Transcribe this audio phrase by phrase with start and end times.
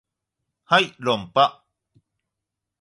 [0.63, 1.63] はい論破